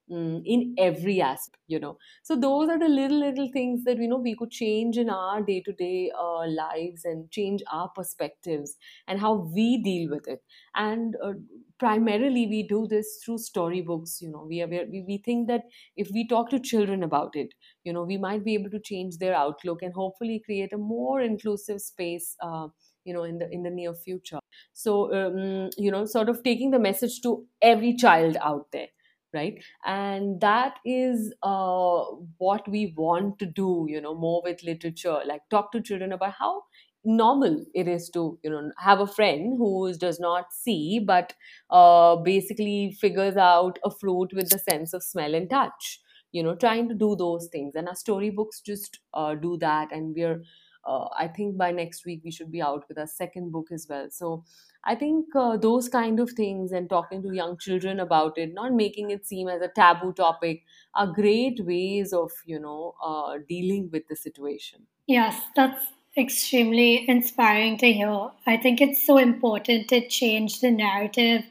in 0.10 0.75
every 0.77 1.22
aspect 1.22 1.62
you 1.67 1.79
know. 1.79 1.98
So 2.24 2.36
those 2.36 2.69
are 2.69 2.77
the 2.79 2.88
little 2.89 3.19
little 3.19 3.50
things 3.51 3.83
that 3.86 3.98
you 3.98 4.07
know 4.07 4.17
we 4.17 4.36
could 4.36 4.51
change 4.51 4.98
in 4.98 5.10
our 5.10 5.41
day 5.41 5.62
to 5.62 5.72
day 5.74 6.12
lives 6.48 7.05
and 7.05 7.29
change 7.31 7.63
our 7.72 7.89
perspectives 7.89 8.75
and 9.07 9.19
how 9.19 9.33
we 9.33 9.81
deal 9.81 10.10
with 10.10 10.27
it. 10.27 10.43
And 10.75 11.15
uh, 11.24 11.33
primarily 11.79 12.48
we 12.48 12.63
do 12.63 12.88
this 12.88 13.22
through 13.24 13.38
storybooks 13.39 14.19
you 14.22 14.29
know. 14.29 14.45
We, 14.48 14.62
are, 14.62 14.67
we 14.67 15.03
we 15.07 15.17
think 15.24 15.48
that 15.48 15.63
if 15.95 16.10
we 16.13 16.27
talk 16.27 16.50
to 16.50 16.60
children 16.60 17.03
about 17.03 17.36
it 17.36 17.53
you 17.83 17.93
know 17.93 18.03
we 18.03 18.17
might 18.17 18.43
be 18.43 18.53
able 18.53 18.69
to 18.72 18.79
change 18.79 19.17
their 19.17 19.33
outlook 19.36 19.81
and 19.81 19.93
hopefully 19.93 20.41
create 20.45 20.74
a 20.74 20.77
more 20.77 21.22
inclusive 21.22 21.81
space 21.81 22.36
uh, 22.41 22.67
you 23.05 23.13
know 23.13 23.24
in 23.24 23.38
the 23.39 23.50
in 23.51 23.63
the 23.63 23.69
near 23.69 23.93
future. 23.93 24.39
So 24.74 25.13
um, 25.13 25.69
you 25.77 25.91
know 25.91 26.05
sort 26.05 26.29
of 26.29 26.43
taking 26.43 26.72
the 26.72 26.79
message 26.79 27.22
to 27.22 27.45
every 27.62 27.95
child 27.95 28.38
out 28.41 28.72
there 28.72 28.88
right? 29.33 29.63
And 29.85 30.39
that 30.41 30.79
is 30.85 31.33
uh, 31.43 32.03
what 32.37 32.67
we 32.67 32.93
want 32.97 33.39
to 33.39 33.45
do 33.45 33.85
you 33.89 33.99
know 34.01 34.15
more 34.15 34.41
with 34.43 34.63
literature 34.63 35.19
like 35.25 35.41
talk 35.49 35.71
to 35.71 35.81
children 35.81 36.11
about 36.11 36.33
how 36.33 36.63
normal 37.05 37.65
it 37.73 37.87
is 37.87 38.09
to 38.09 38.39
you 38.43 38.49
know 38.49 38.71
have 38.77 38.99
a 39.01 39.07
friend 39.07 39.55
who 39.57 39.93
does 39.97 40.19
not 40.19 40.53
see 40.53 40.99
but 40.99 41.33
uh, 41.69 42.15
basically 42.17 42.91
figures 43.01 43.35
out 43.35 43.77
a 43.83 43.91
fruit 43.91 44.29
with 44.33 44.49
the 44.49 44.59
sense 44.59 44.93
of 44.93 45.03
smell 45.03 45.35
and 45.35 45.49
touch 45.49 45.99
you 46.31 46.41
know 46.41 46.55
trying 46.55 46.87
to 46.89 46.95
do 46.95 47.15
those 47.15 47.47
things. 47.51 47.75
And 47.75 47.87
our 47.87 47.95
storybooks 47.95 48.61
just 48.61 48.99
uh, 49.13 49.35
do 49.35 49.57
that. 49.57 49.91
And 49.91 50.15
we're 50.15 50.43
uh, 50.85 51.07
i 51.17 51.27
think 51.29 51.57
by 51.57 51.71
next 51.71 52.05
week 52.05 52.21
we 52.25 52.31
should 52.31 52.51
be 52.51 52.61
out 52.61 52.83
with 52.89 52.97
our 52.97 53.07
second 53.07 53.51
book 53.51 53.67
as 53.71 53.85
well. 53.89 54.07
So 54.09 54.43
i 54.85 54.95
think 54.95 55.35
uh, 55.35 55.57
those 55.57 55.89
kind 55.89 56.19
of 56.19 56.31
things 56.31 56.71
and 56.71 56.89
talking 56.89 57.21
to 57.21 57.33
young 57.33 57.57
children 57.57 57.99
about 57.99 58.37
it 58.37 58.53
not 58.53 58.73
making 58.73 59.11
it 59.11 59.25
seem 59.25 59.47
as 59.47 59.61
a 59.61 59.67
taboo 59.79 60.13
topic 60.13 60.63
are 60.95 61.07
great 61.07 61.65
ways 61.65 62.13
of 62.13 62.31
you 62.45 62.59
know 62.59 62.93
uh, 63.03 63.37
dealing 63.49 63.89
with 63.91 64.07
the 64.07 64.15
situation 64.15 64.87
Yes, 65.07 65.41
that's 65.55 65.85
extremely 66.17 67.07
inspiring 67.09 67.77
to 67.79 67.91
hear. 67.91 68.29
I 68.45 68.57
think 68.57 68.79
it's 68.79 69.05
so 69.05 69.17
important 69.17 69.89
to 69.89 70.07
change 70.07 70.61
the 70.61 70.71
narrative 70.71 71.43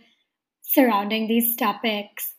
surrounding 0.62 1.28
these 1.28 1.56
topics. 1.56 2.34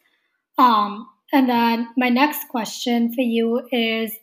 Um, 0.58 1.08
and 1.32 1.50
then 1.50 1.90
my 1.98 2.10
next 2.10 2.48
question 2.50 3.14
for 3.14 3.22
you 3.22 3.68
is 3.72 4.18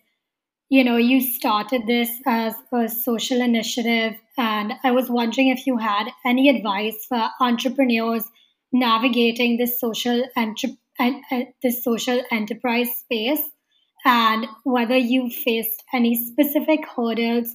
you 0.70 0.84
know, 0.84 0.96
you 0.96 1.20
started 1.20 1.86
this 1.86 2.08
as 2.26 2.54
a 2.72 2.88
social 2.88 3.40
initiative, 3.42 4.14
and 4.38 4.72
I 4.84 4.92
was 4.92 5.10
wondering 5.10 5.48
if 5.48 5.66
you 5.66 5.76
had 5.76 6.08
any 6.24 6.48
advice 6.48 7.04
for 7.08 7.28
entrepreneurs 7.40 8.24
navigating 8.72 9.58
this 9.58 9.80
social 9.80 10.24
en- 10.36 10.54
en- 10.98 11.52
this 11.60 11.82
social 11.82 12.22
enterprise 12.30 12.88
space, 13.00 13.42
and 14.04 14.46
whether 14.62 14.96
you 14.96 15.28
faced 15.28 15.82
any 15.92 16.14
specific 16.14 16.86
hurdles 16.96 17.52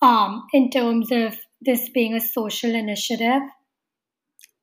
um, 0.00 0.46
in 0.52 0.70
terms 0.70 1.10
of 1.10 1.36
this 1.60 1.88
being 1.88 2.14
a 2.14 2.20
social 2.20 2.72
initiative. 2.74 3.42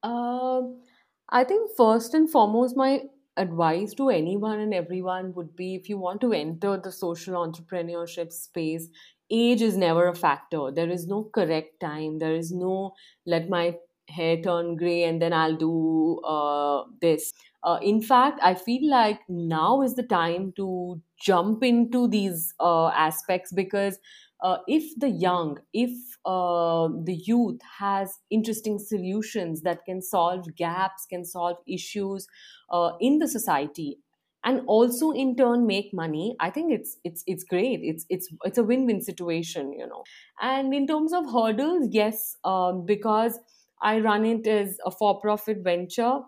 Um, 0.03 0.81
I 1.29 1.43
think 1.43 1.71
first 1.75 2.13
and 2.13 2.29
foremost, 2.29 2.77
my 2.77 3.01
advice 3.39 3.93
to 3.95 4.09
anyone 4.09 4.59
and 4.59 4.73
everyone 4.73 5.33
would 5.33 5.55
be 5.55 5.75
if 5.75 5.89
you 5.89 5.97
want 5.97 6.21
to 6.21 6.33
enter 6.33 6.77
the 6.77 6.91
social 6.91 7.35
entrepreneurship 7.35 8.31
space, 8.31 8.89
age 9.31 9.61
is 9.61 9.77
never 9.77 10.07
a 10.07 10.15
factor. 10.15 10.71
There 10.71 10.89
is 10.89 11.07
no 11.07 11.23
correct 11.33 11.79
time. 11.79 12.19
There 12.19 12.35
is 12.35 12.51
no 12.51 12.93
let 13.25 13.49
my 13.49 13.75
hair 14.09 14.41
turn 14.41 14.75
gray 14.75 15.03
and 15.03 15.21
then 15.21 15.33
I'll 15.33 15.55
do 15.55 16.19
uh, 16.21 16.83
this. 17.01 17.33
Uh, 17.63 17.79
in 17.81 18.01
fact, 18.01 18.39
I 18.41 18.55
feel 18.55 18.89
like 18.89 19.19
now 19.27 19.81
is 19.81 19.95
the 19.95 20.03
time 20.03 20.53
to 20.53 21.01
jump 21.19 21.63
into 21.63 22.07
these 22.07 22.53
uh, 22.59 22.87
aspects 22.89 23.51
because 23.51 23.99
uh, 24.41 24.59
if 24.67 24.97
the 24.97 25.09
young, 25.09 25.59
if 25.73 25.91
uh, 26.25 26.87
the 27.03 27.15
youth 27.25 27.59
has 27.79 28.19
interesting 28.29 28.79
solutions 28.79 29.61
that 29.63 29.83
can 29.85 30.01
solve 30.01 30.55
gaps, 30.55 31.05
can 31.05 31.25
solve 31.25 31.57
issues 31.67 32.27
uh, 32.69 32.93
in 33.01 33.19
the 33.19 33.27
society, 33.27 33.99
and 34.45 34.61
also 34.67 35.11
in 35.11 35.35
turn 35.35 35.67
make 35.67 35.93
money, 35.93 36.35
I 36.39 36.49
think 36.49 36.71
it's 36.71 36.97
it's 37.03 37.23
it's 37.27 37.43
great. 37.43 37.81
It's 37.83 38.05
it's 38.09 38.29
it's 38.45 38.57
a 38.57 38.63
win-win 38.63 39.01
situation, 39.01 39.73
you 39.73 39.85
know. 39.85 40.03
And 40.41 40.73
in 40.73 40.87
terms 40.87 41.11
of 41.11 41.25
hurdles, 41.29 41.89
yes, 41.91 42.37
um, 42.45 42.85
because 42.85 43.37
I 43.81 43.99
run 43.99 44.25
it 44.25 44.47
as 44.47 44.77
a 44.85 44.91
for-profit 44.91 45.57
venture 45.59 46.21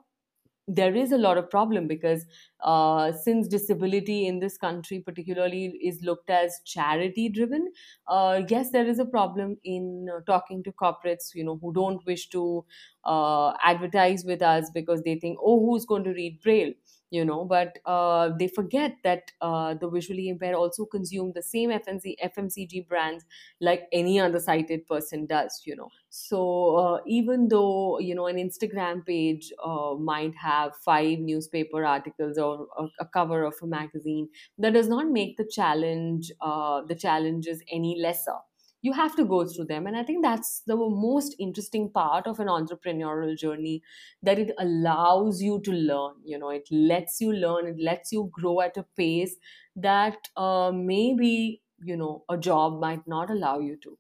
there 0.79 0.95
is 0.95 1.11
a 1.11 1.17
lot 1.17 1.37
of 1.37 1.49
problem 1.49 1.87
because 1.87 2.25
uh, 2.61 3.11
since 3.11 3.47
disability 3.47 4.27
in 4.27 4.39
this 4.39 4.57
country 4.57 4.99
particularly 4.99 5.65
is 5.91 6.01
looked 6.01 6.29
as 6.29 6.59
charity 6.65 7.27
driven 7.29 7.71
uh, 8.07 8.41
yes 8.49 8.71
there 8.71 8.87
is 8.87 8.99
a 8.99 9.05
problem 9.05 9.57
in 9.63 10.07
uh, 10.15 10.19
talking 10.25 10.63
to 10.63 10.71
corporates 10.71 11.33
you 11.33 11.43
know 11.43 11.57
who 11.57 11.73
don't 11.73 12.05
wish 12.05 12.27
to 12.29 12.65
uh, 13.03 13.53
advertise 13.63 14.23
with 14.23 14.41
us 14.41 14.69
because 14.73 15.01
they 15.03 15.19
think 15.19 15.37
oh 15.41 15.59
who's 15.65 15.85
going 15.85 16.03
to 16.03 16.13
read 16.13 16.39
braille 16.41 16.73
you 17.11 17.23
know 17.25 17.45
but 17.45 17.79
uh, 17.85 18.29
they 18.39 18.47
forget 18.47 18.95
that 19.03 19.31
uh, 19.41 19.73
the 19.75 19.89
visually 19.89 20.29
impaired 20.29 20.55
also 20.55 20.85
consume 20.85 21.31
the 21.33 21.43
same 21.43 21.69
FMC, 21.71 22.15
fmcg 22.23 22.87
brands 22.87 23.25
like 23.59 23.87
any 23.91 24.19
other 24.19 24.39
sighted 24.39 24.85
person 24.87 25.25
does 25.25 25.61
you 25.65 25.75
know. 25.75 25.89
So 26.09 26.75
uh, 26.75 27.01
even 27.05 27.47
though 27.49 27.99
you 27.99 28.15
know 28.15 28.27
an 28.27 28.37
instagram 28.37 29.05
page 29.05 29.51
uh, 29.63 29.95
might 29.95 30.35
have 30.35 30.75
five 30.75 31.19
newspaper 31.19 31.85
articles 31.85 32.37
or, 32.37 32.67
or, 32.77 32.89
a 32.99 33.05
cover 33.05 33.43
of 33.43 33.55
a 33.61 33.67
magazine 33.67 34.29
that 34.57 34.73
does 34.73 34.87
not 34.87 35.07
make 35.07 35.37
the 35.37 35.45
challenge 35.45 36.31
uh, 36.41 36.81
the 36.81 36.95
challenges 36.95 37.61
any 37.71 37.99
lesser 37.99 38.37
you 38.81 38.93
have 38.93 39.15
to 39.15 39.25
go 39.25 39.45
through 39.45 39.65
them. 39.65 39.87
And 39.87 39.97
i 39.97 40.03
think 40.03 40.23
that's 40.23 40.61
the 40.67 40.75
most 40.75 41.35
interesting 41.39 41.89
part 41.91 42.27
of 42.27 42.39
an 42.39 42.47
entrepreneurial 42.47 43.37
journey 43.37 43.81
that 44.23 44.39
it 44.39 44.51
allows 44.57 45.41
you 45.41 45.59
to 45.61 45.71
learn 45.71 46.15
you 46.23 46.37
know 46.37 46.49
it 46.49 46.67
lets 46.71 47.21
you 47.21 47.33
learn 47.33 47.67
it 47.67 47.79
lets 47.79 48.11
you 48.11 48.29
grow 48.31 48.61
at 48.61 48.77
a 48.77 48.85
pace 48.97 49.35
that 49.75 50.29
uh, 50.37 50.71
maybe 50.73 51.61
you 51.83 51.97
know 51.97 52.23
a 52.29 52.37
job 52.37 52.79
might 52.79 53.07
not 53.07 53.29
allow 53.29 53.59
you 53.59 53.77
to. 53.77 53.97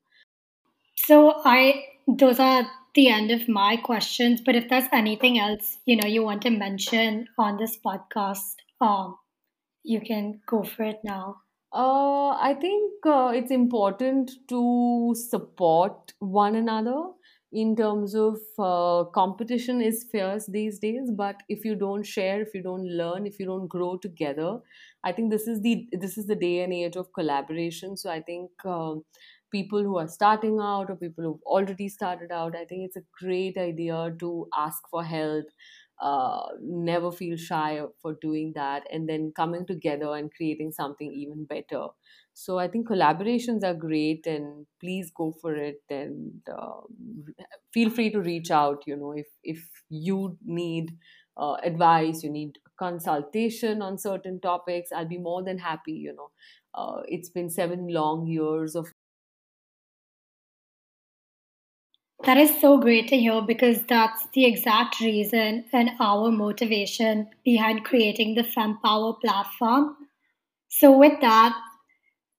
So 0.95 1.41
i 1.43 1.83
those 2.07 2.39
are 2.39 2.65
the 2.95 3.09
end 3.09 3.29
of 3.31 3.47
my 3.49 3.75
questions 3.77 4.39
but 4.41 4.55
if 4.55 4.69
there's 4.69 4.87
anything 4.93 5.37
else 5.37 5.77
you 5.85 5.97
know 5.97 6.07
you 6.07 6.23
want 6.23 6.41
to 6.43 6.49
mention 6.49 7.27
on 7.37 7.57
this 7.57 7.77
podcast 7.77 8.55
um 8.79 9.17
you 9.83 10.01
can 10.01 10.41
go 10.47 10.63
for 10.63 10.83
it 10.83 11.01
now 11.03 11.40
uh, 11.73 12.29
I 12.31 12.53
think 12.59 13.05
uh, 13.05 13.31
it's 13.33 13.51
important 13.51 14.31
to 14.49 15.13
support 15.15 16.13
one 16.19 16.55
another 16.55 17.11
in 17.53 17.75
terms 17.75 18.15
of 18.15 18.39
uh, 18.59 19.03
competition 19.11 19.81
is 19.81 20.05
fierce 20.09 20.45
these 20.45 20.79
days 20.79 21.11
but 21.11 21.43
if 21.49 21.65
you 21.65 21.75
don't 21.75 22.03
share 22.03 22.41
if 22.41 22.53
you 22.53 22.63
don't 22.63 22.85
learn 22.87 23.27
if 23.27 23.39
you 23.41 23.45
don't 23.45 23.67
grow 23.67 23.97
together 23.97 24.57
i 25.03 25.11
think 25.11 25.29
this 25.31 25.49
is 25.49 25.59
the 25.61 25.85
this 25.91 26.17
is 26.17 26.27
the 26.27 26.35
day 26.35 26.63
and 26.63 26.71
age 26.71 26.95
of 26.95 27.11
collaboration. 27.11 27.97
So 27.97 28.09
i 28.09 28.21
think 28.21 28.51
um, 28.65 29.03
people 29.51 29.83
who 29.83 29.97
are 29.97 30.07
starting 30.07 30.59
out 30.61 30.89
or 30.89 30.95
people 30.95 31.25
who've 31.25 31.43
already 31.43 31.89
started 31.89 32.31
out 32.31 32.55
i 32.55 32.63
think 32.63 32.85
it's 32.85 32.95
a 32.95 33.05
great 33.19 33.57
idea 33.57 34.15
to 34.19 34.47
ask 34.55 34.81
for 34.89 35.03
help 35.03 35.45
uh, 36.01 36.49
never 36.61 37.11
feel 37.11 37.37
shy 37.37 37.81
for 38.01 38.15
doing 38.21 38.53
that 38.55 38.87
and 38.91 39.07
then 39.07 39.31
coming 39.35 39.65
together 39.65 40.15
and 40.15 40.33
creating 40.33 40.71
something 40.71 41.11
even 41.13 41.45
better. 41.45 41.87
So 42.33 42.57
i 42.59 42.67
think 42.67 42.87
collaborations 42.87 43.63
are 43.63 43.73
great 43.73 44.25
and 44.25 44.65
please 44.79 45.11
go 45.11 45.31
for 45.41 45.53
it 45.55 45.81
and 45.89 46.41
uh, 46.49 46.81
feel 47.73 47.89
free 47.89 48.09
to 48.11 48.21
reach 48.21 48.51
out 48.51 48.83
you 48.87 48.95
know 48.95 49.11
if 49.11 49.27
if 49.43 49.69
you 49.89 50.37
need 50.43 50.97
uh, 51.37 51.55
advice 51.63 52.23
you 52.23 52.29
need 52.29 52.59
consultation 52.77 53.81
on 53.81 53.97
certain 53.97 54.39
topics 54.39 54.91
i'll 54.91 55.07
be 55.07 55.17
more 55.17 55.43
than 55.43 55.57
happy 55.57 55.93
you 55.93 56.13
know. 56.13 56.31
Uh, 56.73 57.01
it's 57.07 57.29
been 57.29 57.49
seven 57.49 57.87
long 57.89 58.25
years 58.27 58.75
of 58.77 58.93
That 62.23 62.37
is 62.37 62.59
so 62.61 62.77
great 62.77 63.07
to 63.09 63.17
hear 63.17 63.41
because 63.41 63.83
that's 63.83 64.25
the 64.33 64.45
exact 64.45 64.99
reason 65.01 65.65
and 65.73 65.91
our 65.99 66.31
motivation 66.31 67.29
behind 67.43 67.83
creating 67.83 68.35
the 68.35 68.43
FemPower 68.43 69.19
platform. 69.19 69.97
So 70.69 70.97
with 70.97 71.19
that, 71.21 71.55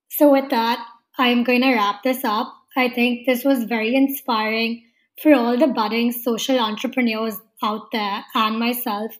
so 0.08 0.30
with 0.32 0.50
that, 0.50 0.86
I'm 1.18 1.44
going 1.44 1.62
to 1.62 1.74
wrap 1.74 2.02
this 2.02 2.24
up. 2.24 2.54
I 2.76 2.88
think 2.88 3.26
this 3.26 3.44
was 3.44 3.64
very 3.64 3.94
inspiring 3.94 4.84
for 5.20 5.34
all 5.34 5.56
the 5.58 5.66
budding 5.66 6.12
social 6.12 6.58
entrepreneurs 6.58 7.38
out 7.62 7.90
there 7.92 8.24
and 8.34 8.58
myself. 8.58 9.18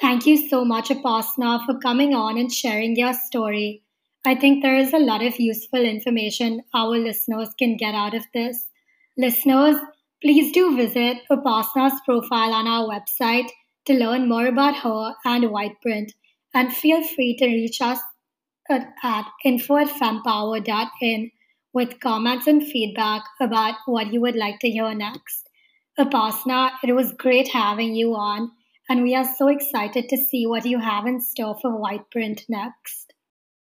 Thank 0.00 0.26
you 0.26 0.48
so 0.48 0.64
much, 0.64 0.88
Upasna, 0.90 1.64
for 1.66 1.78
coming 1.78 2.14
on 2.14 2.38
and 2.38 2.52
sharing 2.52 2.96
your 2.96 3.14
story. 3.14 3.82
I 4.24 4.34
think 4.34 4.62
there 4.62 4.76
is 4.76 4.92
a 4.92 4.98
lot 4.98 5.22
of 5.24 5.38
useful 5.40 5.84
information 5.84 6.62
our 6.72 6.96
listeners 6.98 7.50
can 7.58 7.76
get 7.76 7.94
out 7.94 8.14
of 8.14 8.24
this. 8.32 8.68
Listeners, 9.16 9.76
Please 10.24 10.52
do 10.52 10.74
visit 10.74 11.18
Upasna's 11.30 12.00
profile 12.06 12.54
on 12.54 12.66
our 12.66 12.88
website 12.88 13.50
to 13.84 13.92
learn 13.92 14.26
more 14.26 14.46
about 14.46 14.74
her 14.76 15.14
and 15.22 15.44
Whiteprint, 15.44 16.12
and 16.54 16.74
feel 16.74 17.06
free 17.06 17.36
to 17.36 17.46
reach 17.46 17.82
us 17.82 18.00
at, 18.70 18.94
at 19.02 19.26
info 19.44 19.76
at 19.76 19.88
fempower.in 19.88 21.30
with 21.74 22.00
comments 22.00 22.46
and 22.46 22.66
feedback 22.66 23.24
about 23.38 23.74
what 23.84 24.14
you 24.14 24.22
would 24.22 24.34
like 24.34 24.60
to 24.60 24.70
hear 24.70 24.94
next. 24.94 25.50
Upasna, 25.98 26.70
it 26.82 26.94
was 26.94 27.12
great 27.12 27.48
having 27.48 27.94
you 27.94 28.14
on, 28.14 28.50
and 28.88 29.02
we 29.02 29.14
are 29.14 29.28
so 29.36 29.48
excited 29.48 30.08
to 30.08 30.16
see 30.16 30.46
what 30.46 30.64
you 30.64 30.78
have 30.78 31.04
in 31.04 31.20
store 31.20 31.58
for 31.60 31.70
Whiteprint 31.70 32.44
next. 32.48 33.13